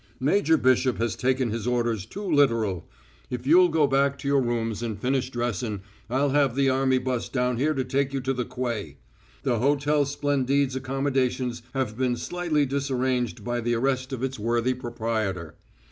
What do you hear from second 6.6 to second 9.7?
army bus down here to take you to the quay. The